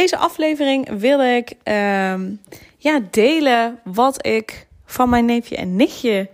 [0.00, 2.30] Deze aflevering wil ik ehm,
[2.76, 6.28] ja, delen wat ik van mijn neefje en nichtje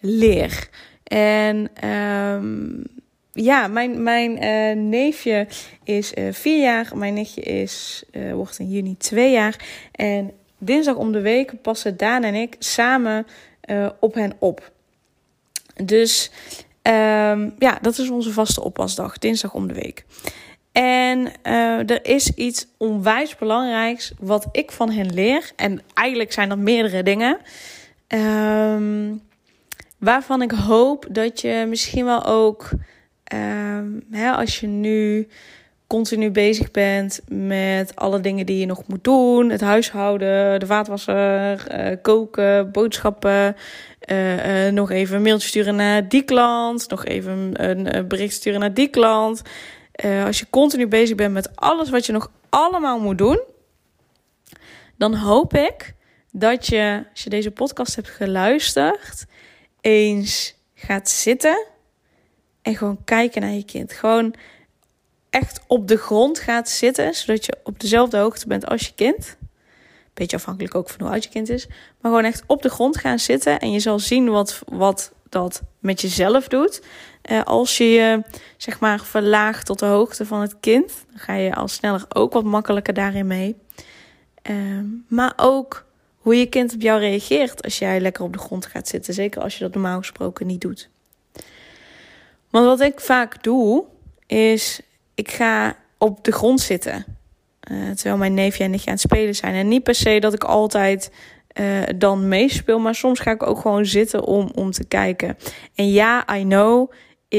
[0.00, 0.68] leer.
[1.02, 2.82] En ehm,
[3.32, 5.46] ja, mijn, mijn uh, neefje
[5.84, 6.90] is uh, vier jaar.
[6.94, 9.64] Mijn nichtje is, uh, wordt in juni twee jaar.
[9.92, 13.26] En dinsdag om de week passen Daan en ik samen
[14.00, 14.70] op hen op.
[15.84, 16.30] Dus
[16.82, 20.04] um, ja, dat is onze vaste oppasdag, dinsdag om de week.
[20.82, 25.50] En uh, er is iets onwijs belangrijks wat ik van hen leer.
[25.56, 27.38] En eigenlijk zijn dat meerdere dingen.
[28.08, 29.22] Um,
[29.98, 32.70] waarvan ik hoop dat je misschien wel ook,
[33.34, 35.28] um, hè, als je nu
[35.86, 41.66] continu bezig bent met alle dingen die je nog moet doen: het huishouden, de vaatwasser,
[41.72, 43.56] uh, koken, boodschappen.
[44.06, 46.88] Uh, nog even een mailtje sturen naar die klant.
[46.88, 49.42] Nog even een bericht sturen naar die klant.
[50.04, 53.40] Uh, als je continu bezig bent met alles wat je nog allemaal moet doen,
[54.96, 55.94] dan hoop ik
[56.32, 59.24] dat je, als je deze podcast hebt geluisterd,
[59.80, 61.66] eens gaat zitten
[62.62, 63.92] en gewoon kijken naar je kind.
[63.92, 64.34] Gewoon
[65.30, 69.36] echt op de grond gaat zitten, zodat je op dezelfde hoogte bent als je kind.
[70.14, 71.66] Beetje afhankelijk ook van hoe oud je kind is.
[71.66, 71.76] Maar
[72.12, 76.00] gewoon echt op de grond gaan zitten en je zal zien wat, wat dat met
[76.00, 76.82] jezelf doet.
[77.30, 78.22] Uh, als je je
[78.56, 82.32] zeg maar verlaagt tot de hoogte van het kind, dan ga je al sneller ook
[82.32, 83.56] wat makkelijker daarin mee.
[84.50, 84.56] Uh,
[85.08, 85.84] maar ook
[86.16, 89.14] hoe je kind op jou reageert als jij lekker op de grond gaat zitten.
[89.14, 90.88] Zeker als je dat normaal gesproken niet doet.
[92.50, 93.84] Want wat ik vaak doe,
[94.26, 94.80] is
[95.14, 97.04] ik ga op de grond zitten.
[97.70, 99.54] Uh, terwijl mijn neefje en nichtje aan het spelen zijn.
[99.54, 101.12] En niet per se dat ik altijd
[101.60, 102.78] uh, dan meespeel.
[102.78, 105.36] Maar soms ga ik ook gewoon zitten om, om te kijken.
[105.74, 106.92] En ja, I know.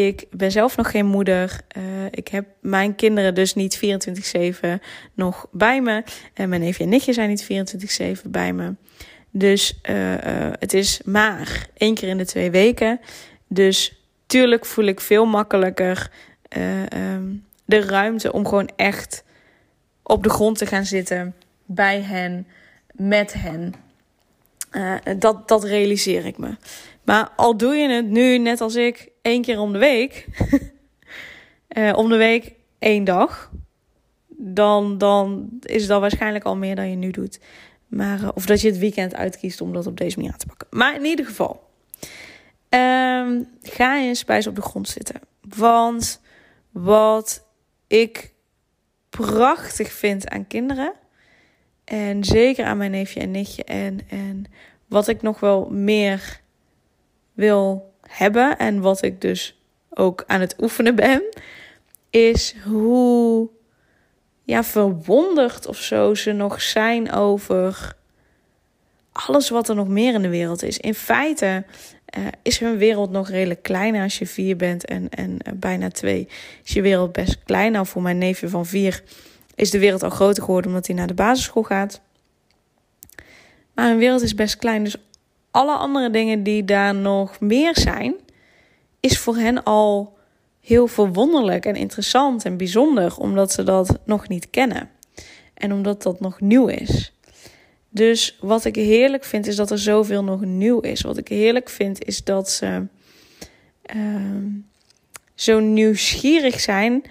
[0.06, 1.59] Ik ben zelf nog geen moeder.
[1.78, 3.80] Uh, ik heb mijn kinderen dus niet
[4.38, 4.68] 24-7
[5.13, 6.03] nog bij me.
[6.34, 7.47] En mijn neefje en nichtje zijn niet
[8.25, 8.74] 24-7 bij me.
[9.31, 9.96] Dus uh,
[10.59, 13.00] het is maar één keer in de twee weken.
[13.47, 16.12] Dus tuurlijk voel ik veel makkelijker
[16.94, 19.24] um, de ruimte om gewoon echt
[20.03, 21.35] op de grond te gaan zitten.
[21.66, 22.47] Bij hen,
[22.91, 23.74] met hen.
[25.19, 26.56] Dat, dat realiseer ik me.
[27.08, 30.26] Maar al doe je het nu, net als ik, één keer om de week.
[31.78, 33.52] uh, om de week één dag.
[34.28, 37.40] Dan, dan is dat waarschijnlijk al meer dan je nu doet.
[37.88, 40.46] Maar, uh, of dat je het weekend uitkiest om dat op deze manier aan te
[40.46, 40.68] pakken.
[40.70, 41.66] Maar in ieder geval.
[42.70, 45.22] Um, ga eens ze op de grond zitten.
[45.42, 46.22] Want
[46.72, 47.48] wat
[47.88, 48.34] ik
[49.09, 50.94] prachtig vind aan kinderen
[51.84, 53.64] en zeker aan mijn neefje en nichtje.
[53.64, 54.46] En, en
[54.88, 56.42] wat ik nog wel meer
[57.34, 58.57] wil hebben.
[58.57, 61.23] En wat ik dus ook aan het oefenen ben.
[62.09, 63.50] Is hoe
[64.44, 67.96] ja, verwonderd of zo ze nog zijn over
[69.12, 70.78] alles wat er nog meer in de wereld is.
[70.78, 71.66] In feite
[72.17, 75.90] uh, is hun wereld nog redelijk klein als je vier bent en, en uh, bijna
[75.90, 76.28] twee.
[76.63, 77.72] Is je wereld best klein.
[77.72, 79.03] Nou, voor mijn neefje van vier
[79.56, 82.01] is de wereld al groter geworden omdat hij naar de basisschool gaat.
[83.73, 84.84] Maar een wereld is best klein.
[84.84, 84.96] Dus
[85.57, 88.16] alle andere dingen die daar nog meer zijn,
[89.00, 90.18] is voor hen al
[90.62, 94.90] heel verwonderlijk en interessant en bijzonder, omdat ze dat nog niet kennen.
[95.53, 97.13] En omdat dat nog nieuw is.
[97.90, 101.01] Dus wat ik heerlijk vind, is dat er zoveel nog nieuw is.
[101.01, 102.85] Wat ik heerlijk vind, is dat ze
[103.96, 104.05] uh,
[105.35, 107.03] zo nieuwsgierig zijn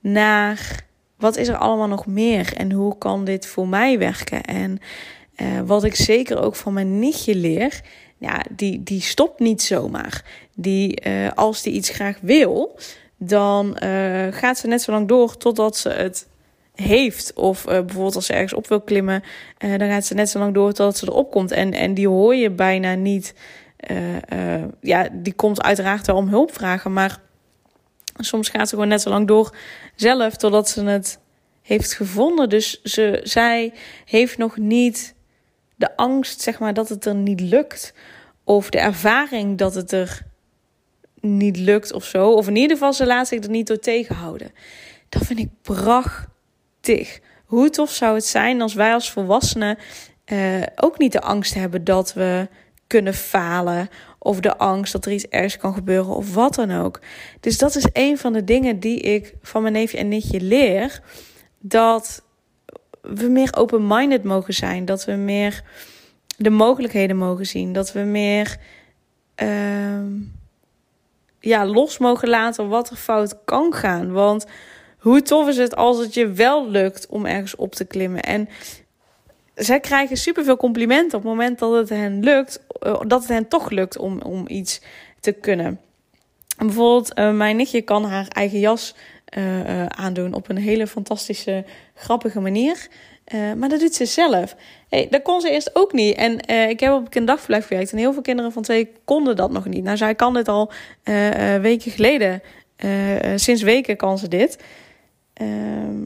[0.00, 0.84] naar
[1.16, 4.42] wat is er allemaal nog meer en hoe kan dit voor mij werken?
[4.42, 4.78] En
[5.36, 7.80] uh, wat ik zeker ook van mijn nichtje leer,
[8.18, 10.24] ja, die, die stopt niet zomaar.
[10.54, 12.78] Die, uh, als die iets graag wil,
[13.16, 16.28] dan uh, gaat ze net zo lang door totdat ze het
[16.74, 17.32] heeft.
[17.34, 19.22] Of bijvoorbeeld als ze ergens op wil klimmen,
[19.58, 21.50] dan gaat ze net zo lang door totdat ze erop komt.
[21.50, 23.34] En, en die hoor je bijna niet.
[24.80, 27.20] ja, die komt uiteraard wel om hulp vragen, maar
[28.16, 29.56] soms gaat ze gewoon net zo lang door
[29.94, 31.18] zelf totdat ze het
[31.62, 32.48] heeft gevonden.
[32.48, 33.72] Dus ze, zij
[34.04, 35.14] heeft nog niet
[35.82, 37.94] de angst, zeg maar, dat het er niet lukt.
[38.44, 40.22] Of de ervaring dat het er
[41.20, 42.30] niet lukt of zo.
[42.32, 44.52] Of in ieder geval, ze laat zich er niet door tegenhouden.
[45.08, 47.20] Dat vind ik prachtig.
[47.44, 49.78] hoe tof zou het zijn als wij als volwassenen
[50.76, 52.48] ook niet de angst hebben dat we
[52.86, 53.88] kunnen falen
[54.18, 57.00] of de angst dat er iets ergs kan gebeuren of wat dan ook.
[57.40, 61.00] Dus dat is een van de dingen die ik van mijn neefje en nichtje leer.
[61.58, 62.24] Dat
[63.02, 64.84] we meer open-minded mogen zijn.
[64.84, 65.62] Dat we meer
[66.36, 67.72] de mogelijkheden mogen zien.
[67.72, 68.56] Dat we meer
[69.42, 70.02] uh,
[71.40, 74.12] ja, los mogen laten wat er fout kan gaan.
[74.12, 74.46] Want
[74.98, 78.22] hoe tof is het als het je wel lukt om ergens op te klimmen?
[78.22, 78.48] En
[79.54, 83.48] zij krijgen superveel complimenten op het moment dat het hen lukt, eh, dat het hen
[83.48, 84.80] toch lukt om, om iets
[85.20, 85.80] te kunnen.
[86.56, 88.94] bijvoorbeeld, uh, mijn nichtje kan haar eigen jas
[89.38, 91.64] uh, aandoen op een hele fantastische,
[91.94, 92.88] grappige manier.
[93.56, 94.56] maar dat doet ze zelf.
[94.88, 96.16] Hey, dat kon ze eerst ook niet.
[96.16, 96.38] En
[96.68, 99.66] ik heb op een dagverblijf gewerkt en heel veel kinderen van twee konden dat nog
[99.66, 99.84] niet.
[99.84, 100.72] Nou, zij kan dit al
[101.60, 102.42] weken geleden.
[103.36, 104.58] sinds weken kan ze dit.
[105.34, 106.04] Ehm,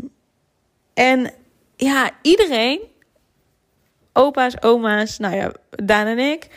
[0.95, 1.31] en
[1.77, 2.81] ja, iedereen
[4.13, 6.49] opa's, oma's, nou ja, Daan en ik.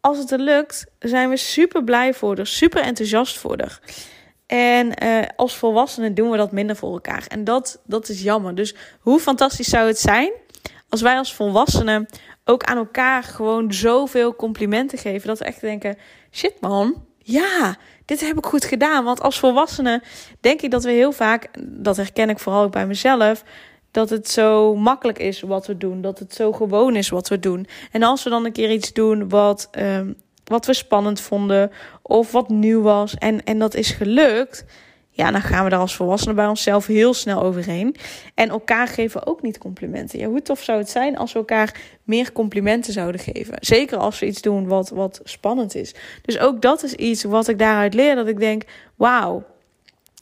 [0.00, 3.80] Als het er lukt, zijn we super blij voor haar, super enthousiast voor haar.
[4.48, 7.24] En uh, als volwassenen doen we dat minder voor elkaar.
[7.28, 8.54] En dat, dat is jammer.
[8.54, 10.32] Dus hoe fantastisch zou het zijn
[10.88, 12.06] als wij als volwassenen
[12.44, 15.28] ook aan elkaar gewoon zoveel complimenten geven.
[15.28, 15.98] Dat we echt denken:
[16.30, 19.04] shit man, ja, dit heb ik goed gedaan.
[19.04, 20.02] Want als volwassenen
[20.40, 23.44] denk ik dat we heel vaak, dat herken ik vooral ook bij mezelf,
[23.90, 26.00] dat het zo makkelijk is wat we doen.
[26.00, 27.66] Dat het zo gewoon is wat we doen.
[27.92, 30.16] En als we dan een keer iets doen wat, um,
[30.48, 31.70] wat we spannend vonden
[32.02, 34.64] of wat nieuw was en, en dat is gelukt.
[35.10, 37.96] Ja, dan gaan we daar als volwassenen bij onszelf heel snel overheen.
[38.34, 40.18] En elkaar geven ook niet complimenten.
[40.18, 43.56] Ja, hoe tof zou het zijn als we elkaar meer complimenten zouden geven?
[43.60, 45.94] Zeker als we iets doen wat, wat spannend is.
[46.22, 48.14] Dus ook dat is iets wat ik daaruit leer.
[48.14, 48.62] Dat ik denk,
[48.96, 49.44] wauw,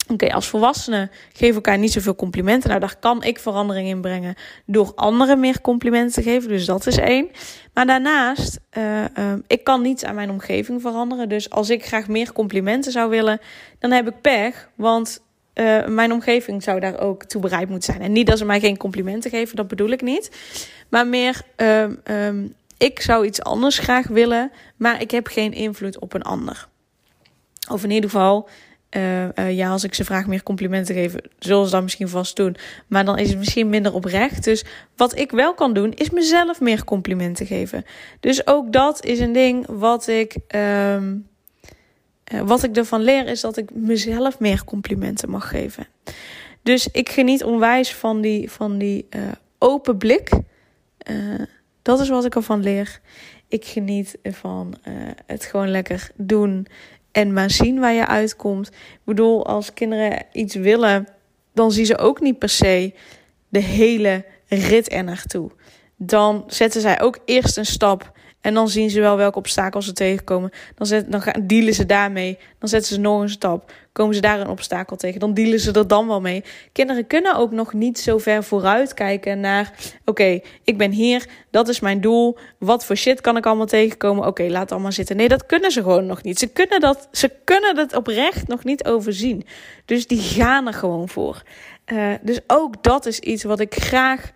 [0.07, 2.69] Oké, als volwassenen geven elkaar niet zoveel complimenten.
[2.69, 6.49] Nou, daar kan ik verandering in brengen door anderen meer complimenten te geven.
[6.49, 7.29] Dus dat is één.
[7.73, 11.29] Maar daarnaast, uh, uh, ik kan niets aan mijn omgeving veranderen.
[11.29, 13.39] Dus als ik graag meer complimenten zou willen,
[13.79, 14.69] dan heb ik pech.
[14.75, 15.21] Want
[15.53, 18.05] uh, mijn omgeving zou daar ook toe bereid moeten zijn.
[18.05, 20.31] En niet dat ze mij geen complimenten geven, dat bedoel ik niet.
[20.89, 26.13] Maar meer, um, ik zou iets anders graag willen, maar ik heb geen invloed op
[26.13, 26.67] een ander.
[27.69, 28.49] Of in ieder geval,
[28.95, 32.07] uh, uh, ja, als ik ze vraag meer complimenten te geven, zullen ze dat misschien
[32.07, 32.55] vast doen.
[32.87, 34.43] Maar dan is het misschien minder oprecht.
[34.43, 37.85] Dus wat ik wel kan doen, is mezelf meer complimenten geven.
[38.19, 40.97] Dus ook dat is een ding wat ik, uh,
[42.43, 45.87] wat ik ervan leer, is dat ik mezelf meer complimenten mag geven.
[46.63, 49.07] Dus ik geniet onwijs van die, van die
[49.57, 50.29] open blik.
[51.81, 52.99] dat is wat ik ervan leer.
[53.47, 54.73] Ik geniet van
[55.25, 56.67] het gewoon lekker doen
[57.17, 58.67] en maar zien waar je uitkomt.
[58.67, 61.07] Ik bedoel, als kinderen iets willen,
[61.53, 62.93] dan zien ze ook niet per se
[63.49, 65.51] de hele rit er naartoe.
[65.95, 68.11] Dan zetten zij ook eerst een stap
[68.47, 70.51] en dan zien ze wel welke obstakels ze tegenkomen.
[70.75, 72.37] Dan, dan gaan, dealen ze daarmee.
[72.59, 73.71] Dan zetten ze nog een stap.
[73.91, 75.19] Komen ze daar een obstakel tegen.
[75.19, 76.43] Dan dealen ze er dan wel mee.
[76.71, 79.73] Kinderen kunnen ook nog niet zo ver vooruit kijken naar...
[80.05, 81.27] Oké, ik ben hier.
[81.51, 82.37] Dat is mijn doel.
[82.57, 84.27] Wat voor shit kan ik allemaal tegenkomen?
[84.27, 85.15] Oké, laat allemaal zitten.
[85.15, 86.39] Nee, dat kunnen ze gewoon nog niet.
[86.39, 89.45] Ze kunnen, dat, ze kunnen dat oprecht nog niet overzien.
[89.85, 91.43] Dus die gaan er gewoon voor.
[91.93, 94.31] Uh, dus ook dat is iets wat ik graag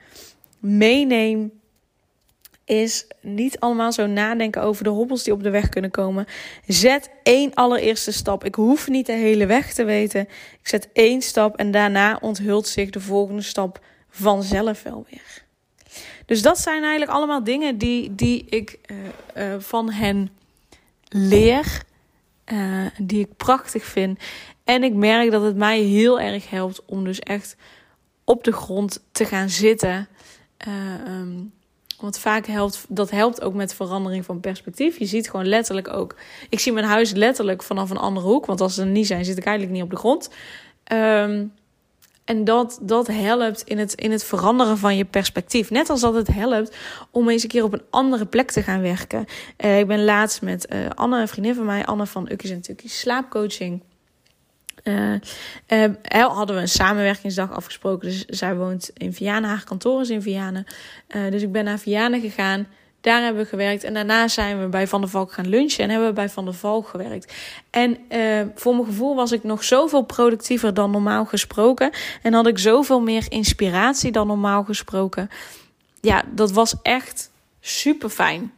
[0.60, 1.61] meeneem
[2.66, 6.26] is niet allemaal zo nadenken over de hobbels die op de weg kunnen komen.
[6.68, 8.44] Zet één allereerste stap.
[8.46, 10.22] Ik hoef niet de hele weg te weten.
[10.62, 15.44] Ik zet één stap en daarna onthult zich de volgende stap vanzelf wel weer.
[16.26, 18.98] Dus dat zijn eigenlijk allemaal dingen die, die ik uh,
[19.54, 20.30] uh, van hen
[21.08, 21.84] leer.
[22.54, 24.20] Uh, die ik prachtig vind.
[24.64, 27.56] En ik merk dat het mij heel erg helpt om dus echt
[28.24, 30.08] op de grond te gaan zitten.
[31.08, 31.54] Um,
[32.02, 35.00] want vaak helpt dat helpt ook met verandering van perspectief.
[35.00, 36.16] Je ziet gewoon letterlijk ook.
[36.50, 38.46] Ik zie mijn huis letterlijk vanaf een andere hoek.
[38.46, 40.30] Want als ze er niet zijn, zit ik eigenlijk niet op de grond.
[40.92, 41.54] Um,
[42.26, 45.70] en dat, dat helpt in het, in het veranderen van je perspectief.
[45.70, 46.76] Net als dat het helpt
[47.12, 49.26] om eens een keer op een andere plek te gaan werken.
[49.58, 52.62] Uh, ik ben laatst met uh, Anne, een vriendin van mij, Anne van Ukkies en
[52.62, 53.82] Tukkies Slaapcoaching
[54.84, 55.16] uh,
[56.10, 58.08] hadden we een samenwerkingsdag afgesproken.
[58.08, 60.66] Dus zij woont in Vianen, haar kantoor is in Vianen.
[61.08, 62.68] Dus ik ben naar Vianen gegaan.
[63.02, 63.84] Daar hebben we gewerkt.
[63.84, 65.84] En daarna zijn we bij Van der Valk gaan lunchen.
[65.84, 67.34] En hebben we bij Van der Valk gewerkt.
[67.70, 67.98] En
[68.56, 71.92] voor mijn gevoel was ik nog zoveel productiever dan normaal gesproken.
[72.22, 75.30] En had ik zoveel meer inspiratie dan normaal gesproken.
[76.02, 78.52] Ja, dat was echt super fijn.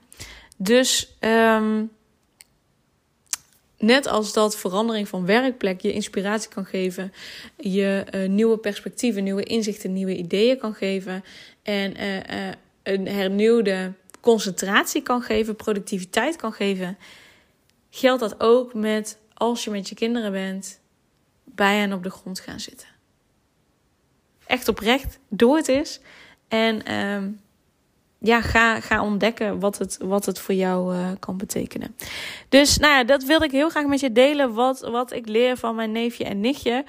[0.58, 1.92] Dus um,
[3.84, 7.14] net als dat verandering van werkplek je inspiratie kan geven,
[7.58, 11.24] je uh, nieuwe perspectieven, nieuwe inzichten, nieuwe ideeën kan geven
[11.64, 12.52] en uh, uh,
[12.84, 16.98] een hernieuwde concentratie kan geven, productiviteit kan geven,
[17.90, 20.80] geldt dat ook met als je met je kinderen bent,
[21.44, 22.88] bij hen op de grond gaan zitten.
[24.46, 26.00] Echt oprecht, doe het eens.
[26.48, 27.30] En ehm,
[28.24, 31.96] ja, ga, ga ontdekken wat het, wat het voor jou uh, kan betekenen.
[32.50, 34.54] Dus nou ja, dat wilde ik heel graag met je delen.
[34.54, 36.86] Wat, wat ik leer van mijn neefje en nichtje.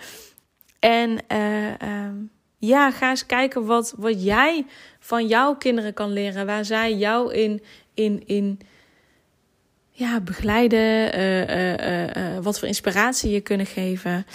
[0.78, 2.08] En uh, uh,
[2.58, 4.66] ja, ga eens kijken wat, wat jij
[4.98, 6.46] van jouw kinderen kan leren.
[6.46, 7.62] Waar zij jou in,
[7.94, 8.60] in, in
[9.90, 11.12] ja, begeleiden.
[11.12, 14.26] Eh, wat voor inspiratie je kunnen geven.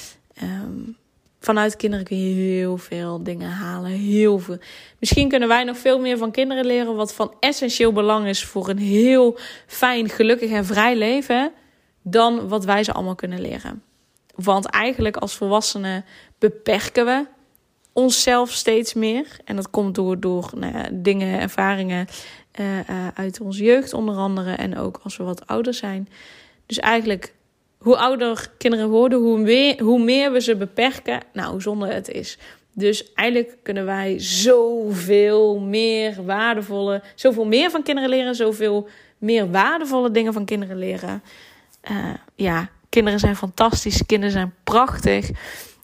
[0.44, 0.98] Um,
[1.40, 3.92] vanuit kinderen kun je heel veel dingen halen.
[3.92, 4.58] Heel veel.
[5.00, 6.96] Misschien kunnen wij nog veel meer van kinderen leren.
[6.96, 11.52] Wat van essentieel belang is voor een heel fijn, gelukkig en vrij leven.
[12.02, 13.84] Dan wat wij ze allemaal kunnen leren.
[14.36, 16.06] Want eigenlijk als volwassenen
[16.38, 17.26] beperken we
[17.94, 19.40] onszelf steeds meer.
[19.46, 22.08] En dat komt door, door nou ja, dingen, ervaringen
[22.60, 24.52] uh, uh, uit onze jeugd onder andere.
[24.52, 26.10] En ook als we wat ouder zijn.
[26.66, 27.34] Dus eigenlijk
[27.80, 32.10] hoe ouder kinderen worden, hoe meer, hoe meer we ze beperken, nou, hoe zonde het
[32.10, 32.38] is.
[32.74, 40.12] Dus eigenlijk kunnen wij zoveel meer waardevolle, zoveel meer van kinderen leren, zoveel meer waardevolle
[40.12, 41.24] dingen van kinderen leren.
[41.92, 45.30] Uh, ja, kinderen zijn fantastisch, kinderen zijn prachtig.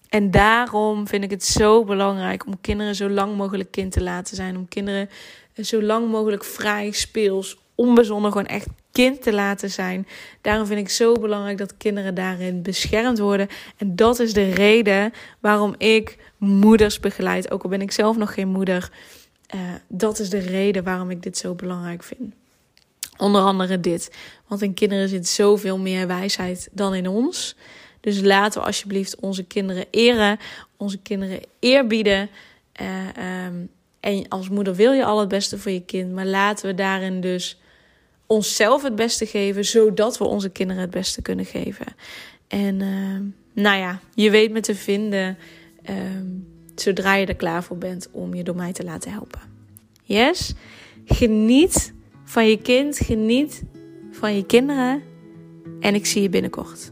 [0.10, 4.36] En daarom vind ik het zo belangrijk om kinderen zo lang mogelijk kind te laten
[4.36, 4.58] zijn.
[4.58, 5.10] Om kinderen
[5.62, 10.08] zo lang mogelijk vrij, speels, onbezonnen, gewoon echt kind te laten zijn.
[10.42, 13.48] Daarom vind ik zo belangrijk dat kinderen daarin beschermd worden.
[13.78, 17.52] En dat is de reden waarom ik moeders begeleid.
[17.52, 18.92] Ook al ben ik zelf nog geen moeder.
[19.56, 22.34] Uh, dat is de reden waarom ik dit zo belangrijk vind.
[23.18, 24.16] Onder andere dit.
[24.48, 27.56] Want in kinderen zit zoveel meer wijsheid dan in ons.
[28.00, 30.38] Dus laten we alsjeblieft onze kinderen eren,
[30.78, 32.30] onze kinderen eerbieden.
[32.82, 33.46] Uh,
[34.00, 37.22] en als moeder wil je al het beste voor je kind, maar laten we daarin
[37.22, 37.60] dus
[38.28, 41.86] onszelf het beste geven, zodat we onze kinderen het beste kunnen geven.
[42.48, 43.20] En uh,
[43.64, 45.38] nou ja, je weet me te vinden
[45.90, 45.96] uh,
[46.76, 49.42] zodra je er klaar voor bent om je door mij te laten helpen.
[50.04, 50.54] Yes?
[51.06, 53.64] Geniet van je kind, geniet
[54.12, 55.04] van je kinderen
[55.80, 56.92] en ik zie je binnenkort.